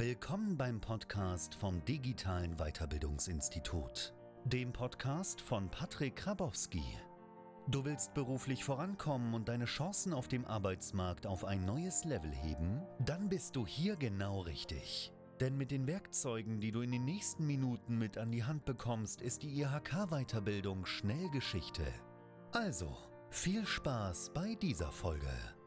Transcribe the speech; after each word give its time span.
Willkommen 0.00 0.56
beim 0.56 0.80
Podcast 0.80 1.56
vom 1.56 1.84
Digitalen 1.84 2.54
Weiterbildungsinstitut, 2.56 4.14
dem 4.44 4.72
Podcast 4.72 5.40
von 5.40 5.68
Patrick 5.72 6.14
Krabowski. 6.14 6.84
Du 7.66 7.84
willst 7.84 8.14
beruflich 8.14 8.62
vorankommen 8.62 9.34
und 9.34 9.48
deine 9.48 9.64
Chancen 9.64 10.12
auf 10.12 10.28
dem 10.28 10.44
Arbeitsmarkt 10.44 11.26
auf 11.26 11.44
ein 11.44 11.64
neues 11.64 12.04
Level 12.04 12.30
heben? 12.30 12.80
Dann 13.00 13.28
bist 13.28 13.56
du 13.56 13.66
hier 13.66 13.96
genau 13.96 14.42
richtig. 14.42 15.12
Denn 15.40 15.58
mit 15.58 15.72
den 15.72 15.88
Werkzeugen, 15.88 16.60
die 16.60 16.70
du 16.70 16.82
in 16.82 16.92
den 16.92 17.04
nächsten 17.04 17.44
Minuten 17.44 17.98
mit 17.98 18.18
an 18.18 18.30
die 18.30 18.44
Hand 18.44 18.66
bekommst, 18.66 19.20
ist 19.20 19.42
die 19.42 19.60
IHK-Weiterbildung 19.60 20.86
schnell 20.86 21.28
Geschichte. 21.30 21.82
Also, 22.52 22.96
viel 23.30 23.66
Spaß 23.66 24.30
bei 24.32 24.54
dieser 24.54 24.92
Folge. 24.92 25.57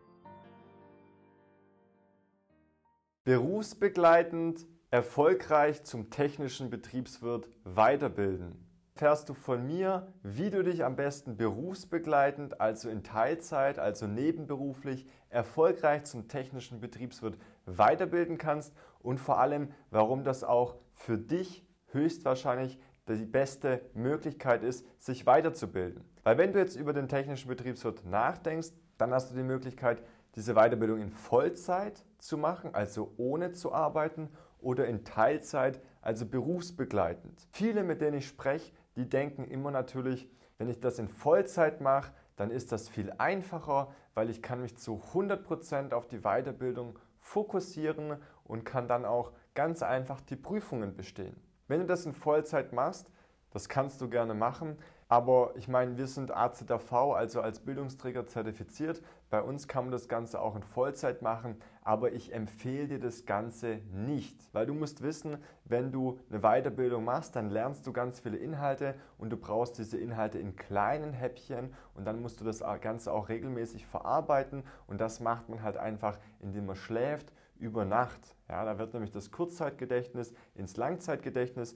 Berufsbegleitend 3.24 4.66
erfolgreich 4.90 5.84
zum 5.84 6.10
technischen 6.10 6.72
Betriebswirt 6.72 7.52
weiterbilden. 7.64 8.68
Fährst 8.96 9.30
du 9.30 9.36
von 9.36 9.68
mir, 9.68 10.12
wie 10.24 10.50
du 10.50 10.64
dich 10.64 10.84
am 10.84 10.96
besten 10.96 11.38
berufsbegleitend, 11.38 12.60
also 12.60 12.90
in 12.90 13.04
Teilzeit, 13.04 13.78
also 13.78 14.08
nebenberuflich, 14.08 15.06
erfolgreich 15.30 16.06
zum 16.06 16.30
technischen 16.30 16.82
Betriebswirt 16.82 17.38
weiterbilden 17.68 18.40
kannst 18.40 18.74
und 19.00 19.20
vor 19.20 19.40
allem, 19.40 19.70
warum 19.92 20.24
das 20.24 20.44
auch 20.44 20.78
für 20.96 21.20
dich 21.20 21.64
höchstwahrscheinlich 21.92 22.80
die 23.08 23.26
beste 23.26 23.82
Möglichkeit 23.94 24.64
ist, 24.64 24.84
sich 24.98 25.28
weiterzubilden. 25.28 26.04
Weil 26.24 26.40
wenn 26.40 26.54
du 26.54 26.60
jetzt 26.60 26.76
über 26.76 26.94
den 26.94 27.08
technischen 27.08 27.50
Betriebswirt 27.50 28.04
nachdenkst, 28.04 28.70
dann 28.98 29.14
hast 29.14 29.30
du 29.30 29.36
die 29.36 29.44
Möglichkeit, 29.44 30.02
diese 30.36 30.54
Weiterbildung 30.54 31.00
in 31.00 31.12
Vollzeit 31.12 32.06
zu 32.18 32.38
machen, 32.38 32.74
also 32.74 33.14
ohne 33.18 33.52
zu 33.52 33.74
arbeiten, 33.74 34.30
oder 34.60 34.88
in 34.88 35.04
Teilzeit, 35.04 35.82
also 36.02 36.26
berufsbegleitend. 36.26 37.48
Viele, 37.52 37.84
mit 37.84 38.02
denen 38.02 38.18
ich 38.18 38.28
spreche, 38.28 38.72
die 38.96 39.10
denken 39.10 39.46
immer 39.46 39.72
natürlich, 39.72 40.30
wenn 40.58 40.70
ich 40.70 40.80
das 40.80 41.00
in 41.00 41.08
Vollzeit 41.08 41.82
mache, 41.82 42.14
dann 42.36 42.52
ist 42.52 42.72
das 42.72 42.88
viel 42.88 43.12
einfacher, 43.18 43.94
weil 44.14 44.30
ich 44.30 44.42
kann 44.42 44.62
mich 44.62 44.78
zu 44.78 45.02
100% 45.14 45.94
auf 45.94 46.08
die 46.08 46.20
Weiterbildung 46.20 47.00
fokussieren 47.20 48.18
und 48.44 48.64
kann 48.64 48.88
dann 48.88 49.06
auch 49.06 49.32
ganz 49.56 49.84
einfach 49.84 50.22
die 50.22 50.36
Prüfungen 50.36 50.96
bestehen. 50.96 51.36
Wenn 51.68 51.80
du 51.80 51.86
das 51.86 52.06
in 52.06 52.14
Vollzeit 52.14 52.74
machst, 52.74 53.10
das 53.52 53.70
kannst 53.70 54.02
du 54.02 54.10
gerne 54.10 54.34
machen. 54.34 54.78
Aber 55.12 55.52
ich 55.58 55.68
meine, 55.68 55.98
wir 55.98 56.08
sind 56.08 56.34
AZV, 56.34 56.94
also 56.94 57.42
als 57.42 57.60
Bildungsträger 57.60 58.28
zertifiziert. 58.28 59.02
Bei 59.30 59.42
uns 59.42 59.68
kann 59.68 59.84
man 59.84 59.92
das 59.92 60.08
Ganze 60.08 60.40
auch 60.40 60.56
in 60.56 60.64
Vollzeit 60.64 61.22
machen, 61.22 61.58
aber 61.84 62.14
ich 62.14 62.34
empfehle 62.34 62.88
dir 62.88 63.00
das 63.00 63.26
Ganze 63.26 63.82
nicht. 63.92 64.38
Weil 64.54 64.68
du 64.68 64.74
musst 64.74 65.04
wissen, 65.04 65.40
wenn 65.66 65.92
du 65.92 66.18
eine 66.30 66.40
Weiterbildung 66.40 67.04
machst, 67.04 67.36
dann 67.36 67.50
lernst 67.50 67.86
du 67.86 67.92
ganz 67.92 68.22
viele 68.22 68.38
Inhalte 68.38 68.96
und 69.18 69.32
du 69.32 69.36
brauchst 69.36 69.78
diese 69.80 69.98
Inhalte 69.98 70.40
in 70.40 70.56
kleinen 70.56 71.12
Häppchen 71.12 71.74
und 71.94 72.06
dann 72.06 72.22
musst 72.22 72.40
du 72.40 72.46
das 72.46 72.64
Ganze 72.80 73.12
auch 73.12 73.28
regelmäßig 73.28 73.86
verarbeiten 73.86 74.64
und 74.88 75.02
das 75.02 75.20
macht 75.20 75.50
man 75.50 75.62
halt 75.62 75.76
einfach, 75.76 76.20
indem 76.40 76.68
man 76.68 76.78
schläft 76.78 77.34
über 77.60 77.86
Nacht. 77.86 78.36
Ja, 78.50 78.66
da 78.66 78.80
wird 78.80 78.94
nämlich 78.94 79.12
das 79.12 79.30
Kurzzeitgedächtnis 79.30 80.34
ins 80.56 80.78
Langzeitgedächtnis 80.78 81.76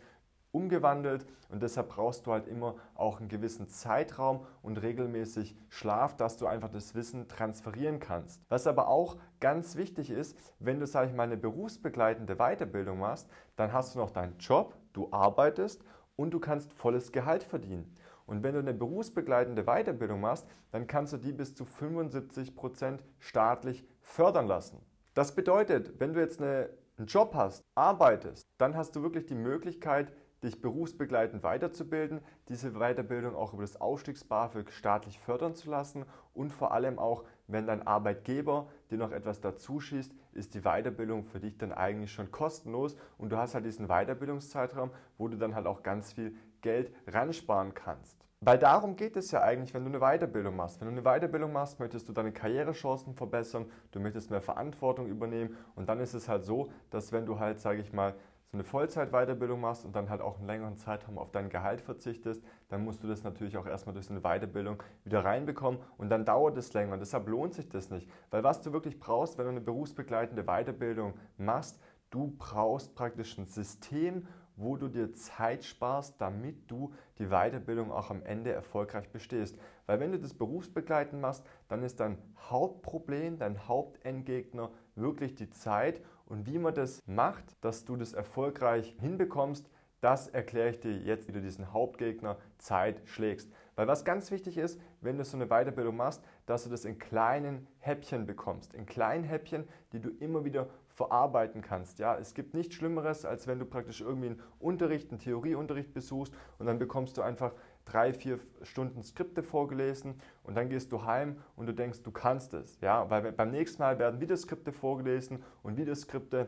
umgewandelt 0.56 1.26
und 1.50 1.62
deshalb 1.62 1.90
brauchst 1.90 2.26
du 2.26 2.32
halt 2.32 2.48
immer 2.48 2.76
auch 2.96 3.20
einen 3.20 3.28
gewissen 3.28 3.68
Zeitraum 3.68 4.46
und 4.62 4.78
regelmäßig 4.78 5.56
Schlaf, 5.68 6.16
dass 6.16 6.38
du 6.38 6.48
einfach 6.48 6.70
das 6.70 6.96
Wissen 6.96 7.28
transferieren 7.28 8.00
kannst. 8.00 8.42
Was 8.48 8.66
aber 8.66 8.88
auch 8.88 9.18
ganz 9.42 9.76
wichtig 9.76 10.10
ist, 10.10 10.38
wenn 10.60 10.80
du, 10.80 10.88
sage 10.88 11.10
ich 11.10 11.16
mal, 11.16 11.24
eine 11.24 11.38
berufsbegleitende 11.38 12.38
Weiterbildung 12.38 13.00
machst, 13.00 13.30
dann 13.58 13.74
hast 13.74 13.96
du 13.96 14.00
noch 14.00 14.12
deinen 14.12 14.38
Job, 14.38 14.76
du 14.94 15.10
arbeitest 15.12 15.84
und 16.16 16.32
du 16.32 16.40
kannst 16.40 16.72
volles 16.74 17.12
Gehalt 17.12 17.44
verdienen. 17.44 17.96
Und 18.26 18.42
wenn 18.42 18.54
du 18.54 18.60
eine 18.60 18.74
berufsbegleitende 18.74 19.66
Weiterbildung 19.66 20.22
machst, 20.22 20.48
dann 20.72 20.88
kannst 20.88 21.14
du 21.14 21.18
die 21.18 21.34
bis 21.34 21.54
zu 21.54 21.66
75 21.66 22.56
Prozent 22.56 23.04
staatlich 23.20 23.86
fördern 24.02 24.48
lassen. 24.48 24.80
Das 25.14 25.36
bedeutet, 25.36 26.00
wenn 26.00 26.14
du 26.14 26.22
jetzt 26.22 26.42
eine, 26.42 26.70
einen 26.98 27.08
Job 27.08 27.36
hast, 27.36 27.62
arbeitest, 27.76 28.44
dann 28.58 28.76
hast 28.76 28.96
du 28.96 29.04
wirklich 29.04 29.26
die 29.26 29.36
Möglichkeit, 29.36 30.12
dich 30.44 30.62
berufsbegleitend 30.62 31.44
weiterzubilden, 31.44 32.22
diese 32.50 32.74
Weiterbildung 32.74 33.36
auch 33.36 33.54
über 33.54 33.64
das 33.64 33.80
Aufstiegs-BAföG 33.80 34.72
staatlich 34.72 35.20
fördern 35.20 35.56
zu 35.56 35.70
lassen 35.70 36.06
und 36.34 36.52
vor 36.52 36.72
allem 36.72 37.00
auch, 37.00 37.24
wenn 37.48 37.68
dein 37.68 37.86
Arbeitgeber 37.86 38.68
dir 38.92 38.98
noch 38.98 39.12
etwas 39.12 39.42
dazu 39.42 39.80
schießt, 39.80 40.14
ist 40.34 40.54
die 40.54 40.62
Weiterbildung 40.62 41.24
für 41.26 41.40
dich 41.40 41.58
dann 41.58 41.72
eigentlich 41.72 42.12
schon 42.12 42.32
kostenlos 42.32 42.96
und 43.18 43.32
du 43.32 43.38
hast 43.38 43.56
halt 43.56 43.66
diesen 43.66 43.88
Weiterbildungszeitraum, 43.88 44.92
wo 45.18 45.28
du 45.28 45.38
dann 45.38 45.56
halt 45.56 45.68
auch 45.68 45.84
ganz 45.84 46.14
viel 46.14 46.36
Geld 46.62 46.92
ransparen 47.08 47.74
kannst. 47.74 48.26
Weil 48.42 48.60
darum 48.60 48.96
geht 48.96 49.16
es 49.16 49.32
ja 49.32 49.42
eigentlich, 49.42 49.74
wenn 49.74 49.86
du 49.86 49.90
eine 49.90 50.00
Weiterbildung 50.00 50.56
machst. 50.56 50.80
Wenn 50.80 50.88
du 50.88 51.02
eine 51.02 51.20
Weiterbildung 51.20 51.52
machst, 51.52 51.80
möchtest 51.80 52.08
du 52.10 52.14
deine 52.14 52.32
Karrierechancen 52.32 53.16
verbessern, 53.16 53.66
du 53.92 54.00
möchtest 54.00 54.30
mehr 54.30 54.42
Verantwortung 54.42 55.08
übernehmen 55.08 55.58
und 55.76 55.90
dann 55.90 56.00
ist 56.00 56.14
es 56.14 56.28
halt 56.28 56.44
so, 56.44 56.70
dass 56.92 57.12
wenn 57.12 57.26
du 57.26 57.40
halt, 57.40 57.60
sage 57.60 57.82
ich 57.82 57.94
mal, 57.94 58.14
so 58.52 58.58
eine 58.58 58.64
Vollzeit-Weiterbildung 58.64 59.60
machst 59.60 59.86
und 59.86 59.96
dann 59.96 60.10
halt 60.10 60.22
auch 60.22 60.38
einen 60.38 60.48
längeren 60.48 60.78
Zeitraum 60.78 61.18
auf 61.18 61.32
dein 61.32 61.50
Gehalt 61.50 61.82
verzichtest, 61.82 62.44
dann 62.70 62.84
musst 62.84 63.04
du 63.04 63.08
das 63.08 63.24
natürlich 63.24 63.58
auch 63.58 63.66
erstmal 63.66 63.94
durch 63.94 64.06
so 64.06 64.14
eine 64.14 64.22
Weiterbildung 64.22 64.82
wieder 65.04 65.26
reinbekommen 65.26 65.80
und 65.98 66.10
dann 66.10 66.26
dauert 66.26 66.58
es 66.58 66.74
länger. 66.74 66.94
Und 66.94 67.00
deshalb 67.00 67.28
lohnt 67.28 67.54
sich 67.54 67.70
das 67.70 67.90
nicht. 67.90 68.10
Weil 68.30 68.44
was 68.44 68.62
du 68.62 68.72
wirklich 68.72 69.00
brauchst, 69.00 69.38
wenn 69.38 69.46
du 69.46 69.52
eine 69.52 69.62
berufsbegleitende 69.62 70.44
Weiterbildung 70.44 71.14
machst, 71.38 71.80
du 72.12 72.36
brauchst 72.38 72.96
praktisch 72.96 73.38
ein 73.38 73.48
System, 73.48 74.28
wo 74.58 74.78
du 74.78 74.88
dir 74.88 75.14
Zeit 75.14 75.66
sparst, 75.66 76.20
damit 76.22 76.70
du 76.72 76.94
die 77.20 77.28
Weiterbildung 77.28 77.92
auch 77.92 78.10
am 78.10 78.24
Ende 78.24 78.52
erfolgreich 78.52 79.10
bestehst. 79.10 79.58
Weil 79.86 80.00
wenn 80.00 80.12
du 80.12 80.20
das 80.20 80.34
berufsbegleitend 80.34 81.22
machst, 81.22 81.46
dann 81.68 81.84
ist 81.84 82.00
dein 82.00 82.18
Hauptproblem, 82.50 83.38
dein 83.38 83.68
Hauptendgegner 83.68 84.72
wirklich 84.96 85.36
die 85.36 85.50
Zeit. 85.50 86.02
Und 86.26 86.48
wie 86.48 86.58
man 86.58 86.74
das 86.74 87.02
macht, 87.06 87.56
dass 87.62 87.86
du 87.86 87.96
das 87.96 88.14
erfolgreich 88.14 88.96
hinbekommst, 89.00 89.70
das 90.02 90.28
erkläre 90.28 90.70
ich 90.70 90.80
dir 90.80 90.92
jetzt, 90.92 91.28
wie 91.28 91.32
du 91.32 91.42
diesen 91.42 91.74
Hauptgegner 91.74 92.38
Zeit 92.58 93.02
schlägst. 93.06 93.52
Weil 93.76 93.88
was 93.88 94.06
ganz 94.06 94.30
wichtig 94.32 94.58
ist, 94.58 94.80
wenn 95.02 95.18
du 95.18 95.24
so 95.24 95.38
eine 95.38 95.48
Weiterbildung 95.48 95.96
machst, 95.96 96.24
dass 96.46 96.64
du 96.64 96.70
das 96.70 96.86
in 96.86 97.00
kleinen 97.00 97.68
Häppchen 97.80 98.26
bekommst. 98.26 98.74
In 98.74 98.86
kleinen 98.86 99.24
Häppchen, 99.24 99.68
die 99.94 100.00
du 100.00 100.10
immer 100.10 100.46
wieder 100.46 100.68
verarbeiten 100.96 101.62
kannst. 101.62 102.00
Ja, 102.00 102.18
es 102.18 102.34
gibt 102.34 102.54
nichts 102.54 102.76
Schlimmeres, 102.76 103.26
als 103.26 103.48
wenn 103.48 103.60
du 103.60 103.66
praktisch 103.66 104.02
irgendwie 104.02 104.28
einen 104.28 104.42
Unterricht, 104.60 105.12
einen 105.12 105.20
Theorieunterricht 105.20 105.94
besuchst 105.94 106.34
und 106.58 106.66
dann 106.66 106.80
bekommst 106.80 107.18
du 107.18 107.22
einfach 107.22 107.54
drei, 107.84 108.14
vier 108.14 108.40
Stunden 108.64 109.04
Skripte 109.04 109.44
vorgelesen 109.44 110.22
und 110.44 110.56
dann 110.56 110.70
gehst 110.70 110.92
du 110.92 111.04
heim 111.04 111.38
und 111.56 111.68
du 111.68 111.74
denkst, 111.74 112.02
du 112.02 112.12
kannst 112.12 112.54
es. 112.54 112.80
Ja, 112.80 113.10
weil 113.10 113.32
beim 113.34 113.52
nächsten 113.52 113.82
Mal 113.82 114.00
werden 114.00 114.22
wieder 114.22 114.38
Skripte 114.38 114.72
vorgelesen 114.72 115.44
und 115.64 115.78
wieder 115.78 115.94
Skripte 115.96 116.48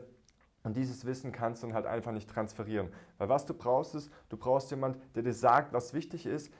und 0.63 0.75
dieses 0.75 1.05
Wissen 1.05 1.31
kannst 1.31 1.61
du 1.61 1.67
dann 1.67 1.75
halt 1.75 1.85
einfach 1.85 2.11
nicht 2.11 2.29
transferieren. 2.29 2.89
Weil 3.17 3.29
was 3.29 3.45
du 3.45 3.53
brauchst 3.53 3.95
ist, 3.95 4.11
du 4.29 4.37
brauchst 4.37 4.71
jemanden, 4.71 5.01
der 5.13 5.23
dir 5.23 5.33
sagt, 5.33 5.73
was 5.73 5.93
wichtig 5.93 6.25
ist, 6.25 6.53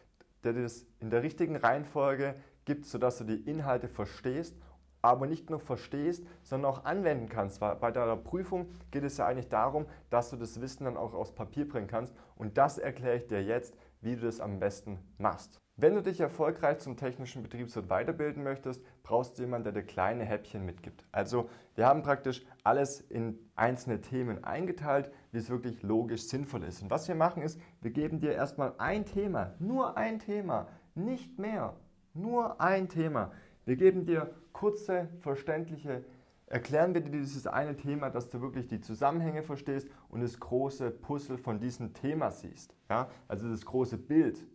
der 0.44 0.54
dir 0.54 0.64
das 0.64 0.86
in 1.00 1.10
der 1.10 1.24
richtigen 1.24 1.56
Reihenfolge 1.56 2.36
gibt, 2.66 2.86
sodass 2.86 3.18
du 3.18 3.24
die 3.24 3.50
Inhalte 3.50 3.88
verstehst 3.88 4.56
aber 5.02 5.28
nicht 5.28 5.50
nur 5.50 5.60
verstehst, 5.60 6.26
sondern 6.44 6.72
auch 6.72 6.86
anwenden 6.86 7.30
kannst. 7.30 7.62
Weil 7.62 7.76
bei 7.76 7.92
deiner 7.92 8.18
Prüfung 8.18 8.68
geht 8.92 9.04
es 9.04 9.18
ja 9.18 9.28
eigentlich 9.28 9.50
darum, 9.50 9.86
dass 10.10 10.30
du 10.30 10.38
das 10.38 10.62
Wissen 10.62 10.86
dann 10.86 10.98
auch 10.98 11.14
aufs 11.14 11.34
Papier 11.34 11.68
bringen 11.68 11.88
kannst. 11.88 12.14
Und 12.36 12.58
das 12.58 12.78
erkläre 12.78 13.18
ich 13.18 13.28
dir 13.28 13.44
jetzt, 13.44 13.76
wie 14.02 14.16
du 14.16 14.26
das 14.26 14.40
am 14.40 14.60
besten 14.60 15.00
machst. 15.18 15.60
Wenn 15.80 15.94
du 15.94 16.02
dich 16.02 16.20
erfolgreich 16.20 16.80
zum 16.80 16.98
technischen 16.98 17.44
Betriebswirt 17.44 17.88
weiterbilden 17.88 18.42
möchtest, 18.44 18.84
brauchst 19.04 19.38
du 19.38 19.44
jemanden, 19.44 19.66
der 19.66 19.74
dir 19.74 19.88
kleine 19.88 20.26
Häppchen 20.26 20.66
mitgibt. 20.66 21.06
Also 21.12 21.50
wir 21.76 21.86
haben 21.86 22.02
praktisch 22.02 22.44
alles 22.64 23.00
in 23.00 23.38
einzelne 23.56 24.02
Themen 24.02 24.44
eingeteilt, 24.44 25.12
wie 25.32 25.38
es 25.38 25.52
wirklich 25.52 25.84
logisch 25.84 26.24
sinnvoll 26.24 26.64
ist. 26.64 26.82
Und 26.82 26.90
was 26.90 27.08
wir 27.08 27.14
machen 27.14 27.44
ist, 27.44 27.62
wir 27.82 27.92
geben 27.92 28.20
dir 28.20 28.32
erstmal 28.32 28.74
ein 28.80 29.06
Thema, 29.06 29.54
nur 29.60 29.98
ein 29.98 30.18
Thema, 30.18 30.68
nicht 30.96 31.38
mehr, 31.38 31.76
nur 32.16 32.60
ein 32.60 32.90
Thema. 32.90 33.32
Wir 33.66 33.76
geben 33.76 34.08
dir 34.08 34.34
kurze, 34.58 35.08
verständliche, 35.20 36.04
erklären 36.48 36.96
wir 36.96 37.02
dir 37.02 37.12
dieses 37.12 37.46
eine 37.46 37.78
Thema, 37.78 38.10
dass 38.10 38.30
du 38.30 38.42
wirklich 38.42 38.68
die 38.68 38.82
Zusammenhänge 38.82 39.44
verstehst 39.44 39.88
und 40.10 40.22
das 40.22 40.40
große 40.40 40.90
Puzzle 40.90 41.38
von 41.38 41.60
diesem 41.60 41.94
Thema 41.94 42.32
siehst. 42.32 42.76
Ja? 42.90 43.08
Also 43.28 43.48
das 43.50 43.64
große 43.64 44.00
Bild. 44.00 44.48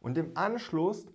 Und 0.00 0.16
im 0.16 0.34
Anschluss 0.34 1.06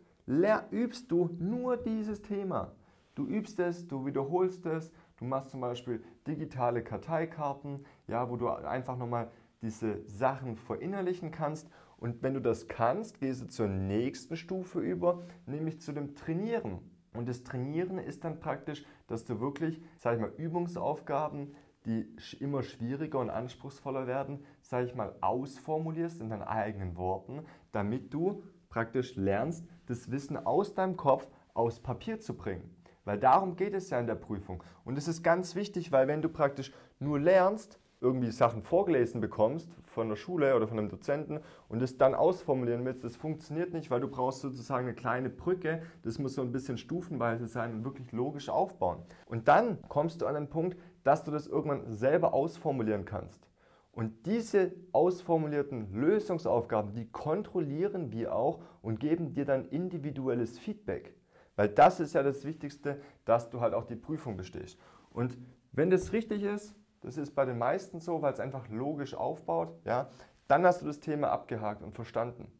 übst 0.69 1.11
du 1.11 1.35
nur 1.39 1.77
dieses 1.77 2.21
Thema. 2.21 2.75
Du 3.15 3.25
übst 3.25 3.59
es, 3.59 3.87
du 3.87 4.05
wiederholst 4.05 4.67
es, 4.67 4.91
du 5.17 5.25
machst 5.25 5.49
zum 5.49 5.61
Beispiel 5.61 6.03
digitale 6.27 6.83
Karteikarten, 6.83 7.83
ja, 8.07 8.29
wo 8.29 8.37
du 8.37 8.47
einfach 8.49 8.95
nochmal 8.95 9.31
diese 9.63 10.05
Sachen 10.05 10.55
verinnerlichen 10.55 11.31
kannst. 11.31 11.67
Und 11.97 12.21
wenn 12.21 12.35
du 12.35 12.41
das 12.41 12.67
kannst, 12.67 13.19
gehst 13.19 13.41
du 13.41 13.47
zur 13.47 13.67
nächsten 13.69 14.35
Stufe 14.35 14.81
über, 14.81 15.23
nämlich 15.47 15.81
zu 15.81 15.93
dem 15.93 16.13
Trainieren. 16.13 16.94
Und 17.15 17.27
das 17.27 17.43
Trainieren 17.43 17.97
ist 17.97 18.23
dann 18.23 18.39
praktisch, 18.39 18.85
dass 19.07 19.25
du 19.25 19.39
wirklich, 19.39 19.81
sag 19.97 20.15
ich 20.15 20.21
mal, 20.21 20.33
Übungsaufgaben 20.37 21.55
die 21.85 22.15
immer 22.39 22.63
schwieriger 22.63 23.19
und 23.19 23.29
anspruchsvoller 23.29 24.07
werden, 24.07 24.43
sage 24.61 24.87
ich 24.87 24.95
mal, 24.95 25.15
ausformulierst 25.21 26.19
in 26.19 26.29
deinen 26.29 26.41
eigenen 26.41 26.97
Worten, 26.97 27.45
damit 27.71 28.13
du 28.13 28.43
praktisch 28.69 29.15
lernst, 29.15 29.65
das 29.85 30.09
Wissen 30.11 30.35
aus 30.35 30.73
deinem 30.73 30.97
Kopf 30.97 31.27
aus 31.53 31.79
Papier 31.79 32.19
zu 32.19 32.35
bringen. 32.35 32.75
Weil 33.05 33.19
darum 33.19 33.55
geht 33.55 33.75
es 33.75 33.91
ja 33.91 33.99
in 33.99 34.07
der 34.07 34.15
Prüfung. 34.15 34.63
Und 34.83 34.97
es 34.97 35.07
ist 35.07 35.21
ganz 35.21 35.55
wichtig, 35.55 35.91
weil 35.91 36.07
wenn 36.07 36.23
du 36.23 36.29
praktisch 36.29 36.73
nur 36.99 37.19
lernst, 37.19 37.79
irgendwie 38.01 38.31
Sachen 38.31 38.61
vorgelesen 38.61 39.21
bekommst 39.21 39.69
von 39.85 40.09
der 40.09 40.15
Schule 40.15 40.55
oder 40.55 40.67
von 40.67 40.77
einem 40.77 40.89
Dozenten 40.89 41.39
und 41.69 41.81
es 41.81 41.97
dann 41.97 42.13
ausformulieren 42.13 42.85
willst, 42.85 43.03
das 43.03 43.15
funktioniert 43.15 43.73
nicht, 43.73 43.89
weil 43.89 44.01
du 44.01 44.07
brauchst 44.07 44.41
sozusagen 44.41 44.85
eine 44.85 44.95
kleine 44.95 45.29
Brücke, 45.29 45.81
das 46.03 46.19
muss 46.19 46.35
so 46.35 46.41
ein 46.41 46.51
bisschen 46.51 46.77
stufenweise 46.77 47.47
sein 47.47 47.73
und 47.73 47.85
wirklich 47.85 48.11
logisch 48.11 48.49
aufbauen. 48.49 48.99
Und 49.25 49.47
dann 49.47 49.81
kommst 49.87 50.21
du 50.21 50.27
an 50.27 50.35
den 50.35 50.49
Punkt, 50.49 50.77
dass 51.03 51.23
du 51.23 51.31
das 51.31 51.47
irgendwann 51.47 51.93
selber 51.93 52.33
ausformulieren 52.33 53.05
kannst. 53.05 53.47
Und 53.91 54.25
diese 54.25 54.73
ausformulierten 54.91 55.93
Lösungsaufgaben, 55.93 56.93
die 56.93 57.09
kontrollieren 57.09 58.11
wir 58.11 58.35
auch 58.35 58.59
und 58.81 58.99
geben 58.99 59.33
dir 59.33 59.45
dann 59.45 59.63
individuelles 59.65 60.59
Feedback. 60.59 61.15
Weil 61.55 61.69
das 61.69 62.01
ist 62.01 62.13
ja 62.13 62.21
das 62.21 62.43
Wichtigste, 62.43 62.99
dass 63.23 63.49
du 63.49 63.61
halt 63.61 63.73
auch 63.73 63.85
die 63.85 63.95
Prüfung 63.95 64.35
bestehst. 64.35 64.77
Und 65.11 65.37
wenn 65.71 65.89
das 65.89 66.11
richtig 66.11 66.43
ist, 66.43 66.75
das 67.05 67.17
ist 67.17 67.35
bei 67.35 67.45
den 67.45 67.57
meisten 67.57 67.99
so, 67.99 68.21
weil 68.21 68.33
es 68.33 68.39
einfach 68.39 68.67
logisch 68.69 69.15
aufbaut, 69.15 69.79
ja, 69.85 70.09
dann 70.47 70.65
hast 70.65 70.81
du 70.81 70.85
das 70.85 70.99
Thema 70.99 71.29
abgehakt 71.29 71.81
und 71.81 71.95
verstanden. 71.95 72.51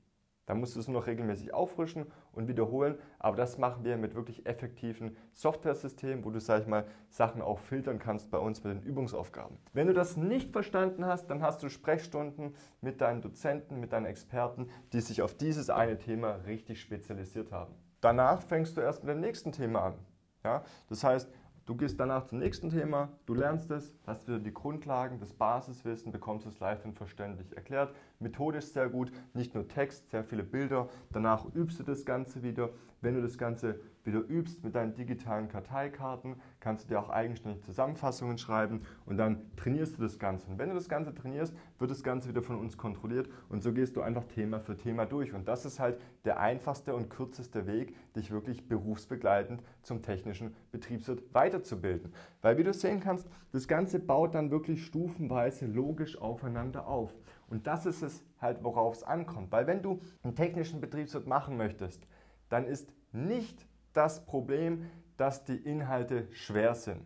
Dann 0.45 0.59
musst 0.59 0.75
du 0.75 0.79
es 0.79 0.87
nur 0.87 1.01
noch 1.01 1.07
regelmäßig 1.07 1.53
auffrischen 1.53 2.05
und 2.31 2.47
wiederholen, 2.47 2.99
aber 3.17 3.35
das 3.35 3.57
machen 3.57 3.83
wir 3.83 3.97
mit 3.97 4.13
wirklich 4.13 4.45
effektiven 4.45 5.17
Software-Systemen, 5.33 6.23
wo 6.23 6.29
du, 6.29 6.39
sag 6.39 6.61
ich 6.61 6.67
mal, 6.67 6.85
Sachen 7.09 7.41
auch 7.41 7.57
filtern 7.57 7.97
kannst 7.97 8.29
bei 8.29 8.37
uns 8.37 8.63
mit 8.63 8.75
den 8.75 8.83
Übungsaufgaben. 8.83 9.57
Wenn 9.73 9.87
du 9.87 9.93
das 9.93 10.17
nicht 10.17 10.51
verstanden 10.51 11.05
hast, 11.05 11.27
dann 11.27 11.41
hast 11.41 11.63
du 11.63 11.69
Sprechstunden 11.69 12.53
mit 12.81 13.01
deinen 13.01 13.21
Dozenten, 13.21 13.79
mit 13.79 13.91
deinen 13.91 14.05
Experten, 14.05 14.69
die 14.93 15.01
sich 15.01 15.23
auf 15.23 15.33
dieses 15.33 15.71
eine 15.71 15.97
Thema 15.97 16.35
richtig 16.45 16.79
spezialisiert 16.79 17.51
haben. 17.51 17.73
Danach 18.01 18.43
fängst 18.43 18.77
du 18.77 18.81
erst 18.81 19.03
mit 19.03 19.15
dem 19.15 19.21
nächsten 19.21 19.51
Thema 19.51 19.85
an. 19.85 19.95
Ja? 20.43 20.63
Das 20.89 21.03
heißt, 21.03 21.27
Du 21.65 21.73
gehst 21.73 21.99
danach 21.99 22.27
zum 22.27 22.37
nächsten 22.37 22.69
Thema, 22.69 23.09
du 23.25 23.33
lernst 23.33 23.71
es, 23.71 23.91
hast 24.05 24.27
wieder 24.27 24.37
die 24.37 24.53
Grundlagen, 24.53 25.19
das 25.19 25.33
Basiswissen, 25.33 26.11
bekommst 26.11 26.45
es 26.45 26.59
leicht 26.59 26.85
und 26.85 26.95
verständlich 26.95 27.57
erklärt. 27.57 27.95
Methodisch 28.19 28.65
sehr 28.65 28.87
gut, 28.87 29.11
nicht 29.33 29.55
nur 29.55 29.67
Text, 29.67 30.11
sehr 30.11 30.23
viele 30.23 30.43
Bilder. 30.43 30.89
Danach 31.11 31.43
übst 31.55 31.79
du 31.79 31.83
das 31.83 32.05
Ganze 32.05 32.43
wieder. 32.43 32.69
Wenn 33.05 33.13
du 33.13 33.21
das 33.21 33.37
Ganze 33.37 33.79
wieder 34.03 34.27
übst 34.27 34.63
mit 34.63 34.73
deinen 34.73 34.95
digitalen 34.95 35.47
Karteikarten, 35.47 36.37
kannst 36.59 36.85
du 36.85 36.87
dir 36.87 36.99
auch 36.99 37.09
eigenständig 37.09 37.63
Zusammenfassungen 37.63 38.39
schreiben 38.39 38.81
und 39.05 39.17
dann 39.17 39.55
trainierst 39.57 39.95
du 39.95 40.01
das 40.01 40.17
Ganze. 40.17 40.47
Und 40.49 40.57
wenn 40.57 40.69
du 40.69 40.75
das 40.75 40.89
Ganze 40.89 41.13
trainierst, 41.13 41.53
wird 41.77 41.91
das 41.91 42.01
Ganze 42.01 42.29
wieder 42.29 42.41
von 42.41 42.55
uns 42.59 42.79
kontrolliert 42.79 43.29
und 43.47 43.61
so 43.61 43.73
gehst 43.73 43.95
du 43.95 44.01
einfach 44.01 44.23
Thema 44.23 44.59
für 44.59 44.75
Thema 44.75 45.05
durch. 45.05 45.35
Und 45.35 45.47
das 45.47 45.65
ist 45.65 45.79
halt 45.79 45.99
der 46.25 46.39
einfachste 46.39 46.95
und 46.95 47.11
kürzeste 47.11 47.67
Weg, 47.67 47.95
dich 48.15 48.31
wirklich 48.31 48.67
berufsbegleitend 48.67 49.61
zum 49.83 50.01
technischen 50.01 50.55
Betriebswirt 50.71 51.21
weiterzubilden. 51.31 52.11
Weil 52.41 52.57
wie 52.57 52.63
du 52.63 52.73
sehen 52.73 53.01
kannst, 53.01 53.27
das 53.51 53.67
Ganze 53.67 53.99
baut 53.99 54.33
dann 54.33 54.49
wirklich 54.49 54.83
stufenweise 54.83 55.67
logisch 55.67 56.19
aufeinander 56.19 56.87
auf. 56.87 57.13
Und 57.47 57.67
das 57.67 57.85
ist 57.85 58.01
es 58.01 58.23
halt, 58.41 58.63
worauf 58.63 58.95
es 58.95 59.03
ankommt. 59.03 59.51
Weil 59.51 59.67
wenn 59.67 59.83
du 59.83 60.01
einen 60.23 60.33
technischen 60.33 60.81
Betriebswirt 60.81 61.27
machen 61.27 61.55
möchtest, 61.55 62.07
dann 62.49 62.65
ist 62.65 62.91
nicht 63.11 63.67
das 63.93 64.25
Problem, 64.25 64.89
dass 65.17 65.45
die 65.45 65.57
Inhalte 65.57 66.27
schwer 66.33 66.75
sind. 66.75 67.01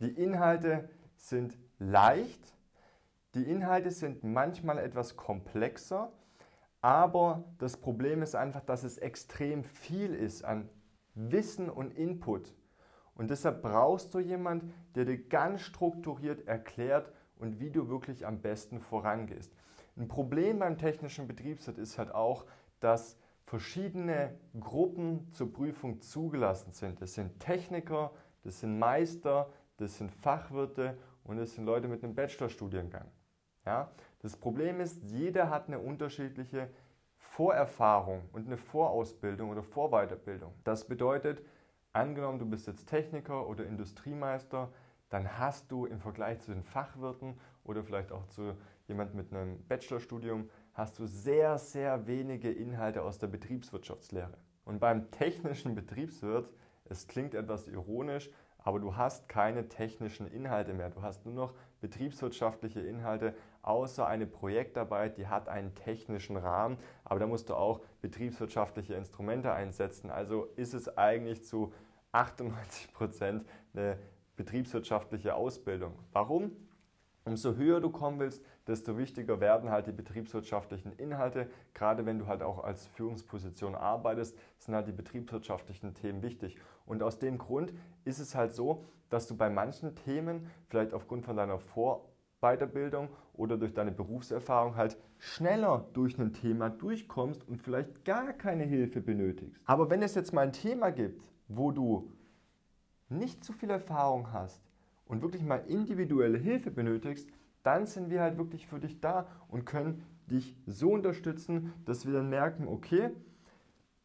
Die 0.00 0.10
Inhalte 0.10 0.88
sind 1.16 1.56
leicht, 1.78 2.56
die 3.34 3.44
Inhalte 3.44 3.90
sind 3.90 4.24
manchmal 4.24 4.78
etwas 4.78 5.16
komplexer, 5.16 6.12
aber 6.80 7.44
das 7.58 7.76
Problem 7.76 8.22
ist 8.22 8.34
einfach, 8.34 8.62
dass 8.62 8.82
es 8.82 8.98
extrem 8.98 9.62
viel 9.62 10.14
ist 10.14 10.44
an 10.44 10.68
Wissen 11.14 11.70
und 11.70 11.94
Input. 11.96 12.52
Und 13.14 13.30
deshalb 13.30 13.62
brauchst 13.62 14.14
du 14.14 14.18
jemanden, 14.18 14.74
der 14.94 15.04
dir 15.04 15.28
ganz 15.28 15.60
strukturiert 15.60 16.48
erklärt 16.48 17.12
und 17.36 17.60
wie 17.60 17.70
du 17.70 17.88
wirklich 17.88 18.26
am 18.26 18.40
besten 18.40 18.80
vorangehst. 18.80 19.52
Ein 19.96 20.08
Problem 20.08 20.58
beim 20.58 20.78
technischen 20.78 21.28
Betriebswirt 21.28 21.78
ist 21.78 21.98
halt 21.98 22.14
auch, 22.14 22.46
dass 22.80 23.18
verschiedene 23.52 24.34
Gruppen 24.58 25.30
zur 25.30 25.52
Prüfung 25.52 26.00
zugelassen 26.00 26.72
sind. 26.72 27.02
Das 27.02 27.12
sind 27.12 27.38
Techniker, 27.38 28.12
das 28.44 28.60
sind 28.60 28.78
Meister, 28.78 29.52
das 29.76 29.98
sind 29.98 30.10
Fachwirte 30.10 30.96
und 31.22 31.36
das 31.36 31.52
sind 31.52 31.66
Leute 31.66 31.86
mit 31.86 32.02
einem 32.02 32.14
Bachelorstudiengang. 32.14 33.04
Ja? 33.66 33.90
Das 34.20 34.38
Problem 34.38 34.80
ist, 34.80 35.02
jeder 35.02 35.50
hat 35.50 35.66
eine 35.66 35.80
unterschiedliche 35.80 36.70
Vorerfahrung 37.18 38.22
und 38.32 38.46
eine 38.46 38.56
Vorausbildung 38.56 39.50
oder 39.50 39.62
Vorweiterbildung. 39.62 40.54
Das 40.64 40.86
bedeutet, 40.86 41.44
angenommen, 41.92 42.38
du 42.38 42.46
bist 42.46 42.66
jetzt 42.66 42.86
Techniker 42.86 43.46
oder 43.46 43.66
Industriemeister, 43.66 44.72
dann 45.10 45.38
hast 45.38 45.70
du 45.70 45.84
im 45.84 46.00
Vergleich 46.00 46.40
zu 46.40 46.54
den 46.54 46.62
Fachwirten 46.62 47.38
oder 47.64 47.84
vielleicht 47.84 48.12
auch 48.12 48.26
zu 48.28 48.54
jemand 48.88 49.14
mit 49.14 49.30
einem 49.30 49.62
Bachelorstudium 49.68 50.48
hast 50.74 50.98
du 50.98 51.06
sehr, 51.06 51.58
sehr 51.58 52.06
wenige 52.06 52.50
Inhalte 52.50 53.02
aus 53.02 53.18
der 53.18 53.26
Betriebswirtschaftslehre. 53.26 54.36
Und 54.64 54.78
beim 54.78 55.10
technischen 55.10 55.74
Betriebswirt, 55.74 56.50
es 56.84 57.06
klingt 57.06 57.34
etwas 57.34 57.68
ironisch, 57.68 58.30
aber 58.58 58.78
du 58.78 58.96
hast 58.96 59.28
keine 59.28 59.68
technischen 59.68 60.26
Inhalte 60.26 60.72
mehr. 60.72 60.90
Du 60.90 61.02
hast 61.02 61.26
nur 61.26 61.34
noch 61.34 61.54
betriebswirtschaftliche 61.80 62.80
Inhalte, 62.80 63.34
außer 63.62 64.06
eine 64.06 64.26
Projektarbeit, 64.26 65.18
die 65.18 65.26
hat 65.26 65.48
einen 65.48 65.74
technischen 65.74 66.36
Rahmen, 66.36 66.78
aber 67.04 67.20
da 67.20 67.26
musst 67.26 67.48
du 67.48 67.54
auch 67.54 67.80
betriebswirtschaftliche 68.00 68.94
Instrumente 68.94 69.52
einsetzen. 69.52 70.10
Also 70.10 70.44
ist 70.56 70.74
es 70.74 70.96
eigentlich 70.96 71.44
zu 71.44 71.72
98 72.12 72.92
Prozent 72.92 73.44
eine 73.74 73.98
betriebswirtschaftliche 74.36 75.34
Ausbildung. 75.34 75.98
Warum? 76.12 76.52
Umso 77.24 77.54
höher 77.54 77.80
du 77.80 77.90
kommen 77.90 78.18
willst, 78.18 78.44
desto 78.66 78.96
wichtiger 78.96 79.40
werden 79.40 79.70
halt 79.70 79.86
die 79.86 79.92
betriebswirtschaftlichen 79.92 80.92
Inhalte. 80.92 81.48
Gerade 81.74 82.06
wenn 82.06 82.18
du 82.18 82.26
halt 82.26 82.42
auch 82.42 82.62
als 82.62 82.86
Führungsposition 82.88 83.74
arbeitest, 83.74 84.36
sind 84.58 84.74
halt 84.74 84.86
die 84.86 84.92
betriebswirtschaftlichen 84.92 85.94
Themen 85.94 86.22
wichtig. 86.22 86.56
Und 86.86 87.02
aus 87.02 87.18
dem 87.18 87.38
Grund 87.38 87.72
ist 88.04 88.18
es 88.18 88.34
halt 88.34 88.52
so, 88.54 88.84
dass 89.10 89.26
du 89.26 89.36
bei 89.36 89.50
manchen 89.50 89.94
Themen 89.94 90.46
vielleicht 90.68 90.94
aufgrund 90.94 91.24
von 91.24 91.36
deiner 91.36 91.58
Vorweiterbildung 91.58 93.08
oder 93.34 93.56
durch 93.56 93.74
deine 93.74 93.92
Berufserfahrung 93.92 94.76
halt 94.76 94.96
schneller 95.18 95.86
durch 95.92 96.18
ein 96.18 96.32
Thema 96.32 96.70
durchkommst 96.70 97.46
und 97.46 97.60
vielleicht 97.60 98.04
gar 98.04 98.32
keine 98.32 98.64
Hilfe 98.64 99.00
benötigst. 99.00 99.60
Aber 99.64 99.90
wenn 99.90 100.02
es 100.02 100.14
jetzt 100.14 100.32
mal 100.32 100.42
ein 100.42 100.52
Thema 100.52 100.90
gibt, 100.90 101.20
wo 101.48 101.70
du 101.70 102.10
nicht 103.08 103.44
so 103.44 103.52
viel 103.52 103.70
Erfahrung 103.70 104.32
hast, 104.32 104.62
und 105.12 105.20
wirklich 105.20 105.42
mal 105.42 105.62
individuelle 105.68 106.38
Hilfe 106.38 106.70
benötigst, 106.70 107.28
dann 107.62 107.86
sind 107.86 108.10
wir 108.10 108.20
halt 108.20 108.38
wirklich 108.38 108.66
für 108.66 108.78
dich 108.78 109.00
da 109.00 109.26
und 109.48 109.64
können 109.64 110.02
dich 110.26 110.56
so 110.66 110.92
unterstützen, 110.92 111.72
dass 111.84 112.06
wir 112.06 112.12
dann 112.12 112.28
merken, 112.28 112.68
okay, 112.68 113.10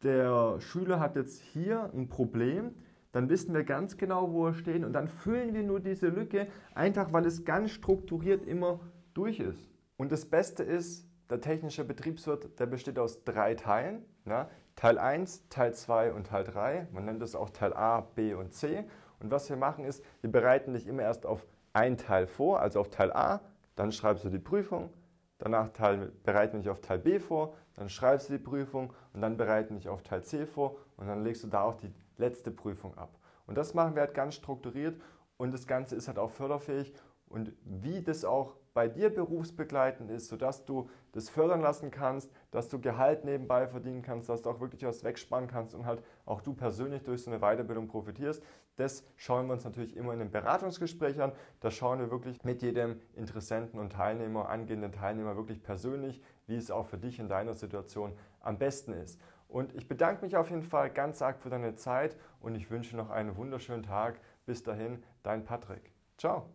der 0.02 0.60
Schüler 0.60 1.00
hat 1.00 1.16
jetzt 1.16 1.40
hier 1.40 1.90
ein 1.92 2.08
Problem, 2.08 2.74
dann 3.12 3.28
wissen 3.28 3.54
wir 3.54 3.64
ganz 3.64 3.96
genau, 3.96 4.32
wo 4.32 4.46
er 4.46 4.54
steht 4.54 4.84
und 4.84 4.92
dann 4.92 5.08
füllen 5.08 5.54
wir 5.54 5.62
nur 5.62 5.80
diese 5.80 6.08
Lücke, 6.08 6.46
einfach 6.74 7.12
weil 7.12 7.26
es 7.26 7.44
ganz 7.44 7.70
strukturiert 7.70 8.44
immer 8.46 8.80
durch 9.14 9.40
ist. 9.40 9.68
Und 9.96 10.12
das 10.12 10.26
Beste 10.26 10.62
ist, 10.62 11.08
der 11.30 11.40
technische 11.40 11.84
Betriebswirt, 11.84 12.58
der 12.58 12.66
besteht 12.66 12.98
aus 12.98 13.24
drei 13.24 13.54
Teilen. 13.54 14.04
Ja? 14.24 14.48
Teil 14.76 14.98
1, 14.98 15.48
Teil 15.48 15.74
2 15.74 16.12
und 16.12 16.28
Teil 16.28 16.44
3. 16.44 16.88
Man 16.92 17.04
nennt 17.04 17.20
das 17.20 17.34
auch 17.34 17.50
Teil 17.50 17.74
A, 17.74 18.00
B 18.00 18.34
und 18.34 18.54
C. 18.54 18.84
Und 19.20 19.30
was 19.30 19.50
wir 19.50 19.56
machen 19.56 19.84
ist, 19.84 20.04
wir 20.20 20.30
bereiten 20.30 20.72
dich 20.72 20.86
immer 20.86 21.02
erst 21.02 21.26
auf 21.26 21.44
ein 21.78 21.96
Teil 21.96 22.26
vor, 22.26 22.60
also 22.60 22.80
auf 22.80 22.90
Teil 22.90 23.12
A, 23.12 23.40
dann 23.76 23.92
schreibst 23.92 24.24
du 24.24 24.30
die 24.30 24.40
Prüfung, 24.40 24.90
danach 25.38 25.68
Teil, 25.68 26.10
bereiten 26.24 26.54
wir 26.54 26.60
dich 26.60 26.70
auf 26.70 26.80
Teil 26.80 26.98
B 26.98 27.20
vor, 27.20 27.54
dann 27.76 27.88
schreibst 27.88 28.28
du 28.28 28.32
die 28.32 28.42
Prüfung 28.42 28.92
und 29.12 29.20
dann 29.20 29.36
bereiten 29.36 29.74
wir 29.74 29.78
dich 29.78 29.88
auf 29.88 30.02
Teil 30.02 30.24
C 30.24 30.44
vor 30.44 30.76
und 30.96 31.06
dann 31.06 31.22
legst 31.22 31.44
du 31.44 31.46
da 31.46 31.62
auch 31.62 31.76
die 31.76 31.92
letzte 32.16 32.50
Prüfung 32.50 32.98
ab. 32.98 33.16
Und 33.46 33.56
das 33.56 33.74
machen 33.74 33.94
wir 33.94 34.02
halt 34.02 34.14
ganz 34.14 34.34
strukturiert 34.34 35.00
und 35.36 35.52
das 35.54 35.68
Ganze 35.68 35.94
ist 35.94 36.08
halt 36.08 36.18
auch 36.18 36.30
förderfähig 36.30 36.92
und 37.28 37.52
wie 37.64 38.02
das 38.02 38.24
auch 38.24 38.56
bei 38.74 38.86
dir 38.86 39.12
berufsbegleitend 39.12 40.10
ist, 40.10 40.28
sodass 40.28 40.64
du 40.64 40.88
das 41.10 41.28
fördern 41.28 41.60
lassen 41.60 41.90
kannst, 41.90 42.30
dass 42.52 42.68
du 42.68 42.80
Gehalt 42.80 43.24
nebenbei 43.24 43.66
verdienen 43.66 44.02
kannst, 44.02 44.28
dass 44.28 44.42
du 44.42 44.50
auch 44.50 44.60
wirklich 44.60 44.84
was 44.84 45.02
wegsparen 45.02 45.48
kannst 45.48 45.74
und 45.74 45.84
halt 45.84 46.02
auch 46.26 46.42
du 46.42 46.54
persönlich 46.54 47.02
durch 47.02 47.24
so 47.24 47.30
eine 47.30 47.40
Weiterbildung 47.40 47.88
profitierst. 47.88 48.40
Das 48.76 49.02
schauen 49.16 49.46
wir 49.46 49.54
uns 49.54 49.64
natürlich 49.64 49.96
immer 49.96 50.12
in 50.12 50.20
einem 50.20 50.30
Beratungsgespräch 50.30 51.20
an. 51.20 51.32
Da 51.58 51.72
schauen 51.72 51.98
wir 51.98 52.12
wirklich 52.12 52.44
mit 52.44 52.62
jedem 52.62 53.00
Interessenten 53.16 53.80
und 53.80 53.92
Teilnehmer, 53.92 54.48
angehenden 54.48 54.92
Teilnehmer 54.92 55.34
wirklich 55.34 55.60
persönlich, 55.60 56.22
wie 56.46 56.54
es 56.54 56.70
auch 56.70 56.86
für 56.86 56.98
dich 56.98 57.18
in 57.18 57.28
deiner 57.28 57.54
Situation 57.54 58.12
am 58.40 58.58
besten 58.58 58.92
ist. 58.92 59.20
Und 59.48 59.74
ich 59.74 59.88
bedanke 59.88 60.24
mich 60.24 60.36
auf 60.36 60.50
jeden 60.50 60.62
Fall 60.62 60.90
ganz 60.90 61.20
arg 61.20 61.40
für 61.40 61.50
deine 61.50 61.74
Zeit 61.74 62.16
und 62.40 62.54
ich 62.54 62.70
wünsche 62.70 62.96
noch 62.96 63.10
einen 63.10 63.36
wunderschönen 63.36 63.82
Tag. 63.82 64.20
Bis 64.46 64.62
dahin, 64.62 65.02
dein 65.22 65.44
Patrick. 65.44 65.92
Ciao. 66.16 66.48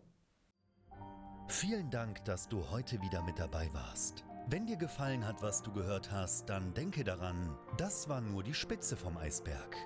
Vielen 1.48 1.90
Dank, 1.90 2.24
dass 2.24 2.48
du 2.48 2.70
heute 2.70 3.00
wieder 3.02 3.22
mit 3.22 3.38
dabei 3.38 3.68
warst. 3.72 4.24
Wenn 4.48 4.66
dir 4.66 4.76
gefallen 4.76 5.26
hat, 5.26 5.42
was 5.42 5.62
du 5.62 5.72
gehört 5.72 6.10
hast, 6.10 6.48
dann 6.48 6.72
denke 6.74 7.04
daran, 7.04 7.56
das 7.76 8.08
war 8.08 8.20
nur 8.20 8.42
die 8.42 8.54
Spitze 8.54 8.96
vom 8.96 9.16
Eisberg. 9.16 9.76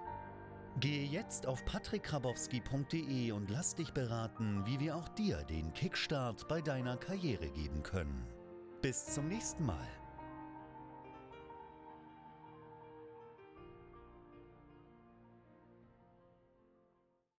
Gehe 0.80 1.04
jetzt 1.04 1.46
auf 1.46 1.64
patrickkrabowski.de 1.64 3.32
und 3.32 3.50
lass 3.50 3.74
dich 3.74 3.92
beraten, 3.92 4.64
wie 4.66 4.78
wir 4.78 4.96
auch 4.96 5.08
dir 5.08 5.42
den 5.44 5.72
Kickstart 5.72 6.46
bei 6.46 6.60
deiner 6.60 6.96
Karriere 6.96 7.50
geben 7.50 7.82
können. 7.82 8.26
Bis 8.80 9.06
zum 9.06 9.26
nächsten 9.26 9.66
Mal. 9.66 9.88